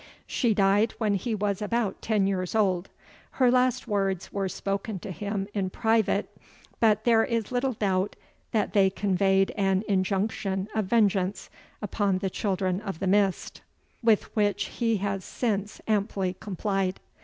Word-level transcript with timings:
She 0.25 0.55
died 0.55 0.95
when 0.97 1.13
he 1.13 1.35
was 1.35 1.61
about 1.61 2.01
ten 2.01 2.25
years 2.25 2.55
old. 2.55 2.89
Her 3.33 3.51
last 3.51 3.87
words 3.87 4.33
were 4.33 4.49
spoken 4.49 4.97
to 4.97 5.11
him 5.11 5.47
in 5.53 5.69
private; 5.69 6.35
but 6.79 7.03
there 7.03 7.23
is 7.23 7.51
little 7.51 7.73
doubt 7.73 8.15
that 8.51 8.73
they 8.73 8.89
conveyed 8.89 9.51
an 9.51 9.83
injunction 9.87 10.69
of 10.73 10.85
vengeance 10.85 11.51
upon 11.83 12.17
the 12.17 12.31
Children 12.31 12.81
of 12.81 12.97
the 12.97 13.05
Mist, 13.05 13.61
with 14.01 14.35
which 14.35 14.63
he 14.79 14.97
has 14.97 15.23
since 15.23 15.79
amply 15.87 16.35
complied. 16.39 16.99